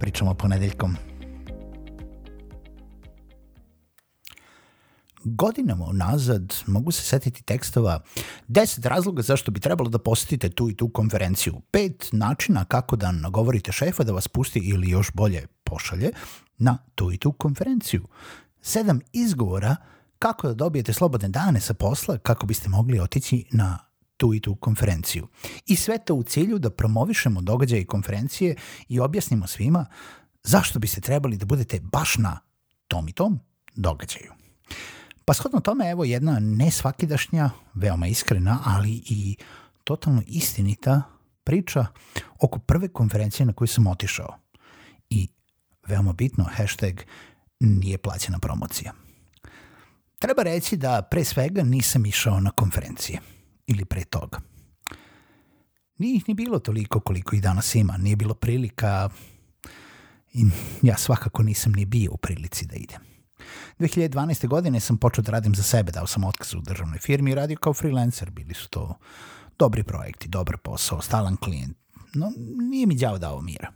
pričamo 0.00 0.34
ponedeljkom. 0.34 0.96
Godinama 5.24 5.84
unazad 5.84 6.54
mogu 6.66 6.92
se 6.92 7.02
setiti 7.02 7.42
tekstova 7.42 8.00
10 8.48 8.88
razloga 8.88 9.22
zašto 9.22 9.50
bi 9.50 9.60
trebalo 9.60 9.90
da 9.90 9.98
posetite 9.98 10.50
tu 10.50 10.70
i 10.70 10.76
tu 10.76 10.88
konferenciju, 10.88 11.60
pet 11.70 12.08
načina 12.12 12.64
kako 12.64 12.96
da 12.96 13.12
nagovorite 13.12 13.72
šefa 13.72 14.04
da 14.04 14.12
vas 14.12 14.28
pusti 14.28 14.58
ili 14.58 14.90
još 14.90 15.12
bolje 15.12 15.46
pošalje 15.64 16.10
na 16.58 16.78
tu 16.94 17.12
i 17.12 17.16
tu 17.16 17.32
konferenciju, 17.32 18.08
sedam 18.60 19.00
izgovora 19.12 19.76
kako 20.18 20.48
da 20.48 20.54
dobijete 20.54 20.92
slobodne 20.92 21.28
dane 21.28 21.60
sa 21.60 21.74
posla 21.74 22.18
kako 22.18 22.46
biste 22.46 22.68
mogli 22.68 23.00
otići 23.00 23.44
na 23.52 23.87
tu 24.18 24.34
i 24.34 24.40
tu 24.40 24.54
konferenciju. 24.54 25.28
I 25.66 25.76
sve 25.76 25.98
to 25.98 26.14
u 26.14 26.22
cilju 26.22 26.58
da 26.58 26.70
promovišemo 26.70 27.40
događaje 27.40 27.82
i 27.82 27.86
konferencije 27.86 28.56
i 28.88 29.00
objasnimo 29.00 29.46
svima 29.46 29.86
zašto 30.42 30.78
biste 30.78 31.00
trebali 31.00 31.36
da 31.36 31.46
budete 31.46 31.80
baš 31.80 32.16
na 32.18 32.38
tom 32.88 33.08
i 33.08 33.12
tom 33.12 33.40
događaju. 33.74 34.32
Pa 35.24 35.34
shodno 35.34 35.60
tome, 35.60 35.90
evo 35.90 36.04
jedna 36.04 36.38
nesvakidašnja, 36.40 37.50
veoma 37.74 38.06
iskrena, 38.06 38.58
ali 38.64 38.90
i 38.90 39.36
totalno 39.84 40.22
istinita 40.26 41.02
priča 41.44 41.86
oko 42.40 42.58
prve 42.58 42.88
konferencije 42.88 43.46
na 43.46 43.52
koju 43.52 43.68
sam 43.68 43.86
otišao. 43.86 44.38
I 45.10 45.28
veoma 45.86 46.12
bitno, 46.12 46.44
hashtag 46.44 47.00
nije 47.60 47.98
plaćena 47.98 48.38
promocija. 48.38 48.92
Treba 50.18 50.42
reći 50.42 50.76
da 50.76 51.02
pre 51.10 51.24
svega 51.24 51.62
nisam 51.62 52.06
išao 52.06 52.40
na 52.40 52.50
konferencije– 52.50 53.20
ili 53.68 53.84
pre 53.84 54.04
toga. 54.04 54.40
Nije 55.98 56.16
ih 56.16 56.28
ni 56.28 56.34
bilo 56.34 56.58
toliko 56.58 57.00
koliko 57.00 57.36
ih 57.36 57.42
danas 57.42 57.74
ima, 57.74 57.96
nije 57.96 58.16
bilo 58.16 58.34
prilika 58.34 59.08
i 60.32 60.44
ja 60.82 60.96
svakako 60.96 61.42
nisam 61.42 61.72
ni 61.72 61.84
bio 61.84 62.12
u 62.12 62.16
prilici 62.16 62.66
da 62.66 62.76
idem. 62.76 63.00
2012. 63.78 64.48
godine 64.48 64.80
sam 64.80 64.96
počeo 64.96 65.22
da 65.22 65.32
radim 65.32 65.54
za 65.54 65.62
sebe, 65.62 65.92
dao 65.92 66.06
sam 66.06 66.24
otkaz 66.24 66.54
u 66.54 66.60
državnoj 66.60 66.98
firmi 66.98 67.30
i 67.30 67.34
radio 67.34 67.56
kao 67.56 67.74
freelancer. 67.74 68.30
Bili 68.30 68.54
su 68.54 68.68
to 68.68 68.98
dobri 69.58 69.82
projekti, 69.82 70.28
dobar 70.28 70.56
posao, 70.56 71.02
stalan 71.02 71.36
klijent. 71.36 71.76
No, 72.14 72.32
nije 72.70 72.86
mi 72.86 72.94
đavo 72.94 73.18
dao 73.18 73.40
mira. 73.40 73.72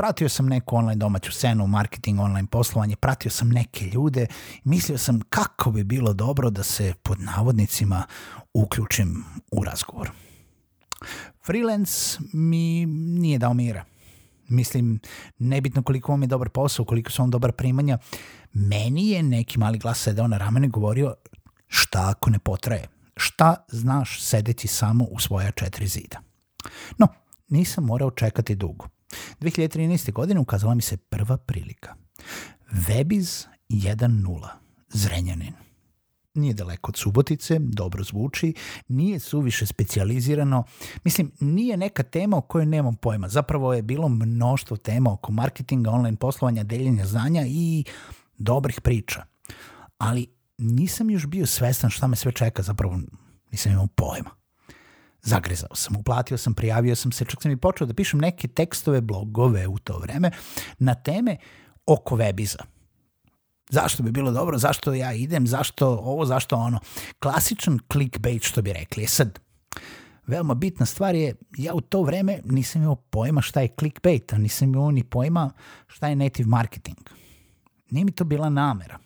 Pratio 0.00 0.28
sam 0.28 0.46
neku 0.46 0.76
online 0.76 0.96
domaću 0.96 1.32
scenu, 1.32 1.66
marketing, 1.66 2.20
online 2.20 2.48
poslovanje, 2.50 2.96
pratio 2.96 3.30
sam 3.30 3.48
neke 3.48 3.84
ljude 3.84 4.26
mislio 4.64 4.98
sam 4.98 5.20
kako 5.20 5.70
bi 5.70 5.84
bilo 5.84 6.12
dobro 6.12 6.50
da 6.50 6.62
se 6.62 6.94
pod 7.02 7.20
navodnicima 7.20 8.06
uključim 8.54 9.24
u 9.52 9.64
razgovor. 9.64 10.10
Freelance 11.46 12.18
mi 12.32 12.86
nije 12.86 13.38
dao 13.38 13.54
mira. 13.54 13.84
Mislim, 14.48 15.00
nebitno 15.38 15.82
koliko 15.82 16.12
vam 16.12 16.22
je 16.22 16.28
dobar 16.28 16.48
posao, 16.48 16.84
koliko 16.84 17.10
su 17.10 17.22
vam 17.22 17.30
dobar 17.30 17.52
primanja, 17.52 17.98
meni 18.52 19.08
je 19.08 19.22
neki 19.22 19.58
mali 19.58 19.78
glas 19.78 20.00
sedao 20.02 20.28
na 20.28 20.38
ramene 20.38 20.66
i 20.66 20.70
govorio 20.70 21.14
šta 21.66 22.10
ako 22.10 22.30
ne 22.30 22.38
potraje? 22.38 22.88
Šta 23.16 23.54
znaš 23.68 24.22
sedeći 24.22 24.68
samo 24.68 25.04
u 25.04 25.18
svoja 25.18 25.50
četiri 25.50 25.86
zida? 25.86 26.20
No, 26.98 27.08
nisam 27.48 27.84
morao 27.84 28.10
čekati 28.10 28.54
dugo. 28.54 28.99
2013. 29.40 30.12
godine 30.12 30.40
ukazala 30.40 30.74
mi 30.74 30.82
se 30.82 30.96
prva 30.96 31.36
prilika. 31.36 31.94
Webiz 32.72 33.46
1.0, 33.68 34.48
Zrenjanin. 34.88 35.52
Nije 36.34 36.54
daleko 36.54 36.88
od 36.90 36.96
Subotice, 36.96 37.58
dobro 37.58 38.04
zvuči, 38.04 38.54
nije 38.88 39.18
suviše 39.18 39.66
specializirano. 39.66 40.64
Mislim, 41.04 41.32
nije 41.40 41.76
neka 41.76 42.02
tema 42.02 42.36
o 42.36 42.40
kojoj 42.40 42.66
nemam 42.66 42.96
pojma. 42.96 43.28
Zapravo 43.28 43.74
je 43.74 43.82
bilo 43.82 44.08
mnoštvo 44.08 44.76
tema 44.76 45.12
oko 45.12 45.32
marketinga, 45.32 45.90
online 45.90 46.16
poslovanja, 46.16 46.62
deljenja 46.62 47.06
znanja 47.06 47.44
i 47.46 47.84
dobrih 48.38 48.80
priča. 48.80 49.22
Ali 49.98 50.26
nisam 50.58 51.10
još 51.10 51.26
bio 51.26 51.46
svestan 51.46 51.90
šta 51.90 52.06
me 52.06 52.16
sve 52.16 52.32
čeka, 52.32 52.62
zapravo 52.62 53.00
nisam 53.50 53.72
imao 53.72 53.86
pojma. 53.86 54.39
Zagrezao 55.22 55.74
sam, 55.74 55.96
uplatio 55.96 56.38
sam, 56.38 56.54
prijavio 56.54 56.96
sam 56.96 57.12
se, 57.12 57.24
čak 57.24 57.42
sam 57.42 57.52
i 57.52 57.56
počeo 57.56 57.86
da 57.86 57.94
pišem 57.94 58.20
neke 58.20 58.48
tekstove, 58.48 59.00
blogove 59.00 59.66
u 59.66 59.78
to 59.78 59.98
vreme 59.98 60.30
na 60.78 60.94
teme 60.94 61.36
oko 61.86 62.16
webiza. 62.16 62.62
Zašto 63.70 64.02
bi 64.02 64.10
bilo 64.10 64.30
dobro, 64.30 64.58
zašto 64.58 64.94
ja 64.94 65.12
idem, 65.12 65.46
zašto 65.46 65.88
ovo, 65.88 66.26
zašto 66.26 66.56
ono. 66.56 66.80
Klasičan 67.18 67.78
clickbait 67.92 68.42
što 68.42 68.62
bi 68.62 68.72
rekli. 68.72 69.04
E 69.04 69.06
sad, 69.06 69.38
veoma 70.26 70.54
bitna 70.54 70.86
stvar 70.86 71.14
je, 71.14 71.34
ja 71.56 71.74
u 71.74 71.80
to 71.80 72.02
vreme 72.02 72.40
nisam 72.44 72.82
imao 72.82 72.96
pojma 72.96 73.40
šta 73.40 73.60
je 73.60 73.74
clickbait, 73.78 74.32
a 74.32 74.38
nisam 74.38 74.68
imao 74.68 74.90
ni 74.90 75.04
pojma 75.04 75.50
šta 75.86 76.08
je 76.08 76.16
native 76.16 76.48
marketing. 76.48 76.98
Nije 77.90 78.04
mi 78.04 78.12
to 78.12 78.24
bila 78.24 78.48
namera 78.48 78.98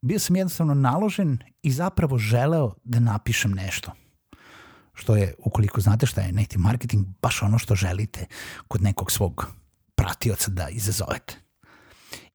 bio 0.00 0.18
sam 0.18 0.36
jednostavno 0.36 0.74
naložen 0.74 1.38
i 1.68 1.72
zapravo 1.72 2.18
želeo 2.18 2.74
da 2.84 3.00
napišem 3.00 3.52
nešto. 3.52 3.92
Što 4.94 5.16
je, 5.16 5.34
ukoliko 5.38 5.80
znate 5.80 6.06
šta 6.06 6.20
je 6.20 6.32
native 6.32 6.62
marketing, 6.62 7.06
baš 7.22 7.42
ono 7.42 7.58
što 7.58 7.74
želite 7.74 8.26
kod 8.68 8.82
nekog 8.82 9.12
svog 9.12 9.46
pratioca 9.94 10.50
da 10.50 10.68
izazovete. 10.68 11.36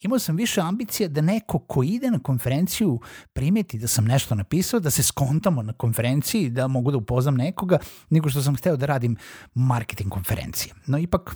Imao 0.02 0.20
sam 0.20 0.36
više 0.36 0.62
ambicija 0.62 1.10
da 1.10 1.22
neko 1.22 1.60
ko 1.60 1.84
ide 1.84 2.12
na 2.12 2.20
konferenciju 2.20 3.00
primeti 3.34 3.80
da 3.80 3.88
sam 3.88 4.06
nešto 4.06 4.36
napisao, 4.36 4.80
da 4.80 4.92
se 4.92 5.04
skontamo 5.04 5.64
na 5.64 5.74
konferenciji, 5.74 6.50
da 6.50 6.68
mogu 6.68 6.92
da 6.92 6.98
upoznam 6.98 7.36
nekoga, 7.36 7.78
nego 8.10 8.30
što 8.30 8.42
sam 8.42 8.56
hteo 8.56 8.78
da 8.78 8.86
radim 8.86 9.18
marketing 9.54 10.12
konferencije. 10.12 10.74
No 10.86 10.98
ipak, 10.98 11.36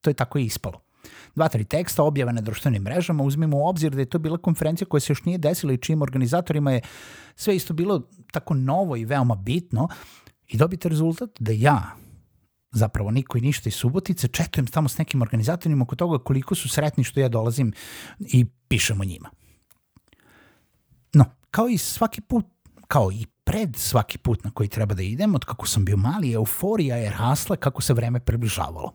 to 0.00 0.10
je 0.10 0.14
tako 0.14 0.38
i 0.38 0.44
ispalo 0.44 0.87
dva, 1.34 1.48
tri 1.48 1.64
teksta 1.64 2.02
objave 2.02 2.32
na 2.32 2.40
društvenim 2.40 2.82
mrežama, 2.82 3.24
uzmimo 3.24 3.56
u 3.56 3.68
obzir 3.68 3.94
da 3.94 4.00
je 4.00 4.08
to 4.08 4.18
bila 4.18 4.38
konferencija 4.38 4.88
koja 4.88 5.00
se 5.00 5.12
još 5.12 5.24
nije 5.24 5.38
desila 5.38 5.72
i 5.72 5.78
čijim 5.78 6.02
organizatorima 6.02 6.72
je 6.72 6.80
sve 7.34 7.56
isto 7.56 7.74
bilo 7.74 8.02
tako 8.32 8.54
novo 8.54 8.96
i 8.96 9.04
veoma 9.04 9.34
bitno 9.34 9.88
i 10.48 10.56
dobite 10.56 10.88
rezultat 10.88 11.30
da 11.38 11.52
ja, 11.52 11.82
zapravo 12.70 13.10
niko 13.10 13.38
i 13.38 13.40
ništa 13.40 13.68
iz 13.68 13.74
Subotice, 13.74 14.28
četujem 14.28 14.66
tamo 14.66 14.88
s 14.88 14.98
nekim 14.98 15.22
organizatorima 15.22 15.82
oko 15.82 15.96
toga 15.96 16.18
koliko 16.18 16.54
su 16.54 16.68
sretni 16.68 17.04
što 17.04 17.20
ja 17.20 17.28
dolazim 17.28 17.72
i 18.18 18.44
pišem 18.68 19.00
o 19.00 19.04
njima. 19.04 19.30
No, 21.12 21.24
kao 21.50 21.68
i 21.68 21.78
svaki 21.78 22.20
put, 22.20 22.46
kao 22.86 23.12
i 23.12 23.26
pred 23.44 23.76
svaki 23.76 24.18
put 24.18 24.44
na 24.44 24.50
koji 24.50 24.68
treba 24.68 24.94
da 24.94 25.02
idem, 25.02 25.34
od 25.34 25.44
kako 25.44 25.66
sam 25.66 25.84
bio 25.84 25.96
mali, 25.96 26.32
euforija 26.32 26.96
je 26.96 27.10
rasla 27.10 27.56
kako 27.56 27.82
se 27.82 27.94
vreme 27.94 28.20
približavalo 28.20 28.92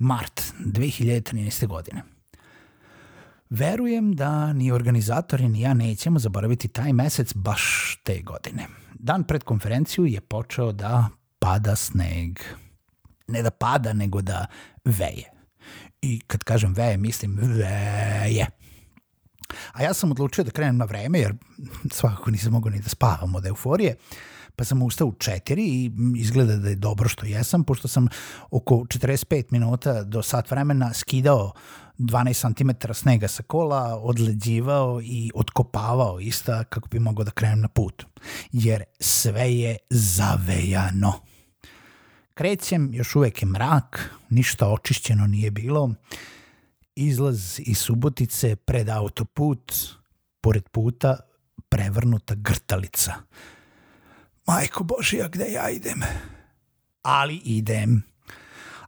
mart 0.00 0.42
2013. 0.58 1.66
godine. 1.66 2.02
Verujem 3.50 4.12
da 4.12 4.52
ni 4.52 4.72
organizatori 4.72 5.48
ni 5.48 5.60
ja 5.60 5.74
nećemo 5.74 6.18
zaboraviti 6.18 6.68
taj 6.68 6.92
mesec 6.92 7.34
baš 7.34 7.96
te 8.04 8.22
godine. 8.22 8.66
Dan 8.94 9.24
pred 9.24 9.44
konferenciju 9.44 10.06
je 10.06 10.20
počeo 10.20 10.72
da 10.72 11.08
pada 11.38 11.76
sneg. 11.76 12.38
Ne 13.28 13.42
da 13.42 13.50
pada, 13.50 13.92
nego 13.92 14.22
da 14.22 14.46
veje. 14.84 15.30
I 16.02 16.20
kad 16.26 16.44
kažem 16.44 16.74
veje, 16.74 16.96
mislim 16.96 17.38
veje. 17.42 18.46
A 19.72 19.82
ja 19.82 19.94
sam 19.94 20.10
odlučio 20.10 20.44
da 20.44 20.50
krenem 20.50 20.76
na 20.76 20.84
vreme, 20.84 21.18
jer 21.18 21.34
svakako 21.90 22.30
nisam 22.30 22.52
mogao 22.52 22.70
ni 22.70 22.80
da 22.80 22.88
spavam 22.88 23.34
od 23.34 23.46
euforije. 23.46 23.96
Uh, 23.96 24.18
pa 24.60 24.64
sam 24.64 24.82
ustao 24.82 25.06
u 25.06 25.12
četiri 25.12 25.64
i 25.64 25.90
izgleda 26.16 26.56
da 26.56 26.68
je 26.68 26.76
dobro 26.76 27.08
što 27.08 27.26
jesam, 27.26 27.64
pošto 27.64 27.88
sam 27.88 28.08
oko 28.50 28.74
45 28.74 29.44
minuta 29.50 30.02
do 30.02 30.22
sat 30.22 30.50
vremena 30.50 30.92
skidao 30.94 31.52
12 31.98 32.54
cm 32.54 32.92
snega 32.92 33.28
sa 33.28 33.42
kola, 33.42 33.98
odleđivao 34.02 35.00
i 35.02 35.30
odkopavao 35.34 36.20
ista 36.20 36.64
kako 36.64 36.88
bi 36.88 36.98
mogao 36.98 37.24
da 37.24 37.30
krenem 37.30 37.60
na 37.60 37.68
put. 37.68 38.04
Jer 38.52 38.84
sve 39.00 39.54
je 39.54 39.76
zavejano. 39.90 41.12
Krećem, 42.34 42.94
još 42.94 43.16
uvek 43.16 43.42
je 43.42 43.48
mrak, 43.48 44.10
ništa 44.30 44.68
očišćeno 44.68 45.26
nije 45.26 45.50
bilo. 45.50 45.94
Izlaz 47.00 47.60
iz 47.64 47.78
Subotice 47.78 48.56
pred 48.56 48.88
autoput, 48.88 49.72
pored 50.40 50.68
puta 50.68 51.16
prevrnuta 51.68 52.34
grtalica– 52.34 53.14
Majko 54.50 54.84
Božija, 54.84 55.28
gde 55.28 55.52
ja 55.52 55.70
idem? 55.70 56.02
Ali 57.02 57.36
idem. 57.44 58.02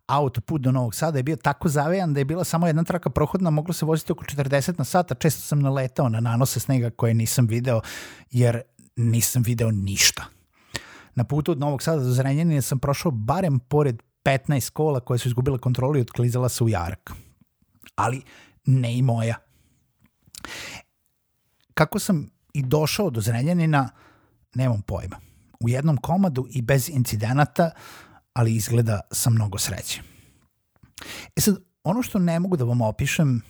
autoput 0.06 0.61
do 0.61 0.73
Novog 0.73 0.94
Sada 0.94 1.19
je 1.19 1.23
bio 1.23 1.37
tako 1.37 1.69
zavejan 1.69 2.14
da 2.14 2.20
je 2.20 2.25
bila 2.25 2.44
samo 2.44 2.67
jedna 2.67 2.85
traka 2.85 3.11
prohodna, 3.11 3.50
moglo 3.50 3.75
se 3.75 3.85
voziti 3.85 4.12
oko 4.12 4.25
40 4.25 4.79
na 4.79 4.85
sata, 4.85 5.15
često 5.15 5.41
sam 5.41 5.61
naletao 5.61 6.08
na 6.08 6.20
nanose 6.20 6.61
snega 6.61 6.91
koje 6.91 7.15
nisam 7.15 7.47
video, 7.47 7.81
jer 8.31 8.61
nisam 8.97 9.43
video 9.43 9.70
ništa. 9.70 10.25
Na 11.15 11.25
putu 11.25 11.53
od 11.53 11.58
Novog 11.58 11.82
Sada 11.82 12.03
do 12.03 12.11
Zrenjanina 12.11 12.62
sam 12.62 12.79
prošao 12.79 13.11
barem 13.11 13.58
pored 13.58 14.03
15 14.25 14.70
kola 14.70 15.00
koje 15.00 15.19
su 15.19 15.29
izgubile 15.29 15.58
kontrolu 15.58 15.99
i 15.99 16.00
otklizala 16.00 16.49
se 16.49 16.65
u 16.65 16.69
jarak. 16.69 17.12
Ali 18.03 18.23
ne 18.65 18.99
i 18.99 19.03
moja. 19.03 19.37
Kako 21.75 21.99
sam 21.99 22.31
i 22.53 22.63
došao 22.63 23.11
do 23.11 23.21
Zrenjanina, 23.21 23.89
nemam 24.55 24.83
pojma. 24.83 25.17
U 25.61 25.69
jednom 25.69 25.97
komadu 25.97 26.47
i 26.51 26.63
bez 26.63 26.89
incidenata, 26.89 27.71
ali 28.33 28.55
izgleda 28.55 29.01
sa 29.13 29.31
mnogo 29.31 29.59
sreće. 29.59 30.03
E 31.37 31.41
sad, 31.41 31.57
ono 31.85 32.03
što 32.03 32.19
ne 32.19 32.41
mogu 32.41 32.57
da 32.57 32.65
vam 32.65 32.81
opišem 32.81 33.43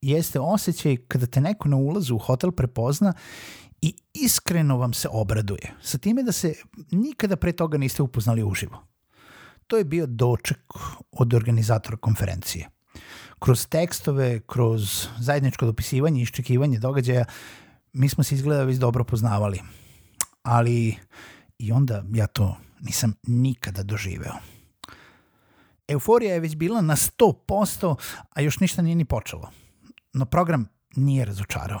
jeste 0.00 0.40
osjećaj 0.40 0.96
kada 0.96 1.26
te 1.26 1.40
neko 1.40 1.68
na 1.68 1.76
ulazu 1.76 2.14
u 2.14 2.18
hotel 2.18 2.52
prepozna 2.52 3.12
i 3.82 3.94
iskreno 4.14 4.76
vam 4.76 4.92
se 4.92 5.08
obraduje, 5.10 5.74
sa 5.82 5.98
time 5.98 6.22
da 6.22 6.32
se 6.32 6.54
nikada 6.90 7.36
pre 7.36 7.52
toga 7.52 7.78
niste 7.78 8.02
upoznali 8.02 8.42
uživo. 8.42 8.86
To 9.66 9.76
je 9.76 9.84
bio 9.84 10.06
doček 10.06 10.58
od 11.12 11.34
organizatora 11.34 11.96
konferencije. 11.96 12.68
Kroz 13.38 13.66
tekstove, 13.66 14.40
kroz 14.46 15.06
zajedničko 15.18 15.66
dopisivanje 15.66 16.20
i 16.20 16.22
iščekivanje 16.22 16.78
događaja, 16.78 17.24
mi 17.92 18.08
smo 18.08 18.24
se 18.24 18.34
izgleda 18.34 18.64
već 18.64 18.76
dobro 18.76 19.04
poznavali. 19.04 19.60
Ali 20.42 20.96
i 21.58 21.72
onda 21.72 22.04
ja 22.12 22.26
to 22.26 22.56
nisam 22.80 23.14
nikada 23.26 23.82
doživeo. 23.82 24.34
Euforija 25.88 26.34
je 26.34 26.40
već 26.40 26.56
bila 26.56 26.80
na 26.80 26.96
100%, 26.96 27.94
a 28.30 28.40
još 28.40 28.60
ništa 28.60 28.82
nije 28.82 28.96
ni 28.96 29.04
počelo. 29.04 29.50
No 30.12 30.24
program 30.24 30.68
nije 30.96 31.24
razočarao. 31.24 31.80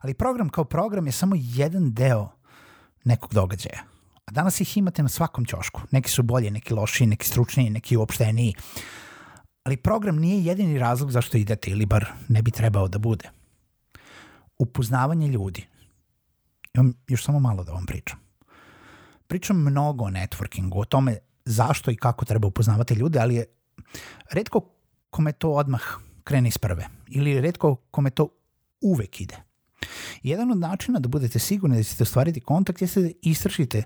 Ali 0.00 0.14
program 0.14 0.48
kao 0.48 0.64
program 0.64 1.06
je 1.06 1.12
samo 1.12 1.36
jedan 1.38 1.94
deo 1.94 2.28
nekog 3.04 3.34
događaja. 3.34 3.82
A 4.24 4.32
danas 4.32 4.60
ih 4.60 4.76
imate 4.76 5.02
na 5.02 5.08
svakom 5.08 5.44
ćošku. 5.44 5.80
Neki 5.90 6.10
su 6.10 6.22
bolji, 6.22 6.50
neki 6.50 6.74
lošiji, 6.74 7.06
neki 7.06 7.26
stručniji, 7.26 7.70
neki 7.70 7.96
uopšteniji. 7.96 8.54
Ali 9.66 9.76
program 9.76 10.16
nije 10.16 10.44
jedini 10.44 10.78
razlog 10.78 11.10
zašto 11.10 11.38
idete 11.38 11.70
ili 11.70 11.86
bar 11.86 12.06
ne 12.28 12.42
bi 12.42 12.50
trebao 12.50 12.88
da 12.88 12.98
bude. 12.98 13.30
Upoznavanje 14.58 15.28
ljudi. 15.28 15.66
Imam 16.74 16.92
još 17.08 17.24
samo 17.24 17.40
malo 17.40 17.64
da 17.64 17.72
vam 17.72 17.86
pričam. 17.86 18.18
Pričam 19.26 19.56
mnogo 19.56 20.04
o 20.04 20.10
networkingu, 20.10 20.80
o 20.80 20.84
tome 20.84 21.16
zašto 21.44 21.90
i 21.90 21.96
kako 21.96 22.24
treba 22.24 22.48
upoznavati 22.48 22.94
ljude, 22.94 23.18
ali 23.18 23.34
je 23.34 23.44
redko 24.32 24.60
kome 25.10 25.32
to 25.32 25.50
odmah 25.50 25.82
krene 26.24 26.48
iz 26.48 26.58
prve. 26.58 26.88
Ili 27.08 27.40
redko 27.40 27.76
kome 27.90 28.10
to 28.10 28.28
uvek 28.80 29.20
ide. 29.20 29.36
Jedan 30.22 30.50
od 30.50 30.58
načina 30.58 30.98
da 30.98 31.08
budete 31.08 31.38
sigurni 31.38 31.76
da 31.76 31.82
ćete 31.82 32.02
ostvariti 32.02 32.40
kontakt 32.40 32.80
jeste 32.80 33.00
da 33.00 33.10
istražite 33.22 33.82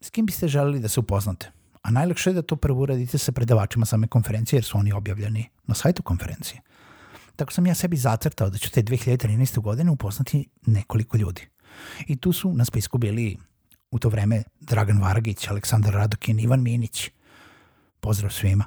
s 0.00 0.10
kim 0.10 0.26
biste 0.26 0.48
želeli 0.48 0.80
da 0.80 0.88
se 0.88 1.00
upoznate. 1.00 1.63
A 1.84 1.90
najlakše 1.90 2.30
je 2.30 2.34
da 2.34 2.42
to 2.42 2.56
prvo 2.56 2.82
uradite 2.82 3.18
sa 3.18 3.32
predavačima 3.32 3.86
same 3.86 4.08
konferencije 4.08 4.56
jer 4.56 4.64
su 4.64 4.78
oni 4.78 4.92
objavljeni 4.92 5.48
na 5.66 5.74
sajtu 5.74 6.02
konferencije. 6.02 6.60
Tako 7.36 7.52
sam 7.52 7.66
ja 7.66 7.74
sebi 7.74 7.96
zacrtao 7.96 8.50
da 8.50 8.58
ću 8.58 8.70
te 8.70 8.82
2013. 8.82 9.60
godine 9.60 9.90
upoznati 9.90 10.48
nekoliko 10.66 11.16
ljudi. 11.16 11.48
I 12.06 12.16
tu 12.16 12.32
su 12.32 12.54
na 12.54 12.64
spisku 12.64 12.98
bili 12.98 13.36
u 13.90 13.98
to 13.98 14.08
vreme 14.08 14.42
Dragan 14.60 15.02
Vargić, 15.02 15.48
Aleksandar 15.48 15.94
Radokin, 15.94 16.40
Ivan 16.40 16.62
Minić. 16.62 17.10
Pozdrav 18.00 18.30
svima. 18.30 18.64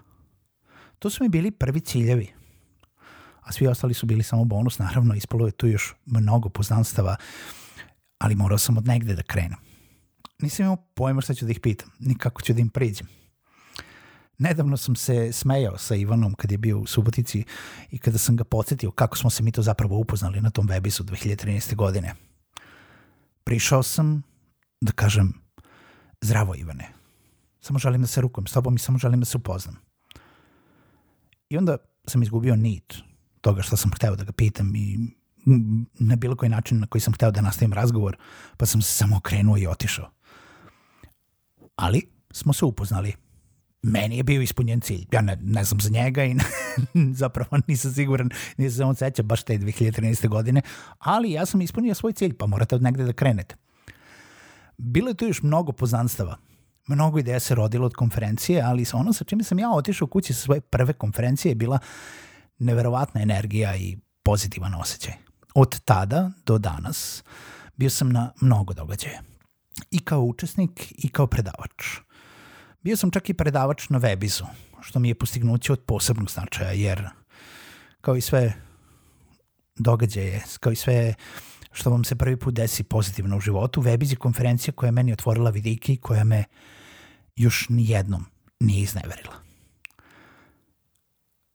To 1.00 1.10
su 1.10 1.24
mi 1.24 1.30
bili 1.30 1.52
prvi 1.52 1.80
ciljevi 1.80 2.38
a 3.48 3.52
svi 3.52 3.68
ostali 3.68 3.94
su 3.94 4.06
bili 4.06 4.24
samo 4.24 4.46
bonus, 4.46 4.80
naravno 4.80 5.14
ispalo 5.14 5.46
je 5.46 5.52
tu 5.52 5.68
još 5.68 5.96
mnogo 6.06 6.50
poznanstava, 6.50 7.16
ali 8.18 8.36
morao 8.36 8.58
sam 8.58 8.78
od 8.78 8.88
negde 8.88 9.16
da 9.16 9.24
krenem. 9.24 9.67
Nisam 10.42 10.66
imao 10.66 10.78
pojma 10.94 11.22
šta 11.22 11.34
ću 11.34 11.46
da 11.46 11.52
ih 11.52 11.60
pitam, 11.60 11.90
ni 12.00 12.18
kako 12.18 12.42
ću 12.42 12.54
da 12.54 12.62
im 12.62 12.70
priđem. 12.70 13.08
Nedavno 14.38 14.78
sam 14.78 14.96
se 14.96 15.32
smejao 15.32 15.78
sa 15.78 15.96
Ivanom 15.96 16.34
kad 16.34 16.52
je 16.52 16.58
bio 16.58 16.80
u 16.80 16.86
Subotici 16.86 17.44
i 17.92 17.98
kada 17.98 18.18
sam 18.18 18.36
ga 18.36 18.44
podsjetio 18.44 18.92
kako 18.92 19.18
smo 19.18 19.30
se 19.30 19.44
mi 19.44 19.52
to 19.52 19.62
zapravo 19.62 19.98
upoznali 19.98 20.42
na 20.42 20.50
tom 20.50 20.68
webisu 20.68 21.04
2013. 21.04 21.76
godine. 21.76 22.16
Prišao 23.44 23.84
sam 23.84 24.24
da 24.82 24.92
kažem 24.92 25.34
zdravo 26.22 26.56
Ivane, 26.56 26.94
samo 27.62 27.80
želim 27.80 28.02
da 28.02 28.08
se 28.08 28.22
rukujem 28.22 28.48
s 28.48 28.52
tobom 28.52 28.76
i 28.76 28.80
samo 28.80 28.98
želim 28.98 29.20
da 29.20 29.26
se 29.26 29.38
upoznam. 29.38 29.76
I 31.50 31.58
onda 31.58 31.78
sam 32.08 32.24
izgubio 32.24 32.56
nit 32.56 32.94
toga 33.42 33.62
što 33.62 33.78
sam 33.78 33.92
hteo 33.92 34.16
da 34.16 34.24
ga 34.24 34.32
pitam 34.32 34.76
i 34.76 34.98
na 36.00 36.16
bilo 36.16 36.36
koji 36.36 36.50
način 36.50 36.80
na 36.80 36.88
koji 36.88 37.02
sam 37.02 37.14
hteo 37.14 37.32
da 37.32 37.42
nastavim 37.42 37.74
razgovor, 37.74 38.18
pa 38.58 38.66
sam 38.66 38.82
se 38.82 38.94
samo 38.94 39.18
okrenuo 39.18 39.58
i 39.58 39.68
otišao. 39.68 40.17
Ali 41.78 42.02
smo 42.32 42.54
se 42.54 42.66
upoznali. 42.66 43.14
Meni 43.82 44.18
je 44.18 44.24
bio 44.24 44.42
ispunjen 44.42 44.82
cilj. 44.82 45.06
Ja 45.12 45.22
ne, 45.22 45.38
ne 45.42 45.64
znam 45.64 45.80
za 45.80 45.90
njega 45.90 46.26
i 46.26 46.36
zapravo 47.22 47.58
nisam 47.68 47.94
siguran, 47.94 48.30
nisam 48.58 48.78
se 48.78 48.84
on 48.84 48.96
seća 48.96 49.24
baš 49.24 49.44
te 49.44 49.58
2013. 49.58 50.28
godine, 50.28 50.62
ali 51.00 51.32
ja 51.32 51.46
sam 51.46 51.62
ispunio 51.62 51.96
svoj 51.96 52.14
cilj, 52.14 52.34
pa 52.34 52.46
morate 52.46 52.76
od 52.76 52.82
negde 52.82 53.04
da 53.04 53.14
krenete. 53.14 53.56
Bilo 54.78 55.08
je 55.10 55.14
tu 55.14 55.26
još 55.26 55.42
mnogo 55.42 55.72
poznanstava. 55.72 56.38
Mnogo 56.88 57.20
ideja 57.20 57.40
se 57.40 57.56
rodilo 57.56 57.86
od 57.86 57.94
konferencije, 57.94 58.62
ali 58.62 58.86
ono 58.94 59.14
sa 59.14 59.24
čime 59.24 59.44
sam 59.44 59.60
ja 59.60 59.70
otišao 59.72 60.08
kući 60.08 60.34
sa 60.34 60.42
svoje 60.42 60.62
prve 60.62 60.94
konferencije 60.94 61.52
je 61.52 61.56
bila 61.56 61.80
neverovatna 62.60 63.22
energija 63.22 63.76
i 63.76 63.98
pozitivan 64.24 64.74
osjećaj. 64.76 65.14
Od 65.56 65.80
tada 65.80 66.32
do 66.46 66.58
danas 66.58 67.24
bio 67.76 67.90
sam 67.90 68.10
na 68.10 68.32
mnogo 68.42 68.74
događaja. 68.74 69.37
I 69.92 70.00
kao 70.00 70.22
učesnik 70.22 70.94
i 70.98 71.10
kao 71.10 71.28
predavač. 71.28 72.00
Bio 72.82 72.98
sam 72.98 73.12
čak 73.12 73.30
i 73.30 73.34
predavač 73.34 73.90
na 73.90 74.00
Webizu, 74.00 74.46
što 74.82 75.00
mi 75.00 75.08
je 75.10 75.16
postignuće 75.16 75.74
od 75.74 75.80
posebnog 75.80 76.32
značaja, 76.32 76.72
jer 76.72 77.10
kao 78.02 78.16
i 78.16 78.22
sve 78.22 78.54
događaje, 79.76 80.44
kao 80.60 80.72
i 80.72 80.76
sve 80.76 81.14
što 81.72 81.90
vam 81.90 82.04
se 82.04 82.16
prvi 82.16 82.38
put 82.40 82.54
desi 82.54 82.84
pozitivno 82.84 83.38
u 83.38 83.40
životu, 83.40 83.82
Webiz 83.82 84.12
je 84.12 84.16
konferencija 84.16 84.74
koja 84.74 84.88
je 84.88 84.92
meni 84.92 85.14
otvorila 85.14 85.50
vidike 85.50 85.94
i 85.94 85.98
koja 85.98 86.24
me 86.24 86.44
još 87.36 87.70
nijednom 87.70 88.26
nije 88.60 88.82
izneverila. 88.82 89.36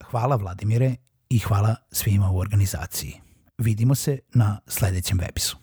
Hvala 0.05 0.37
Vladimire 0.37 0.97
i 1.29 1.39
hvala 1.39 1.77
svima 1.93 2.31
u 2.31 2.39
organizaciji. 2.39 3.21
Vidimo 3.59 3.95
se 3.95 4.19
na 4.35 4.61
sledećem 4.67 5.19
webisu. 5.19 5.62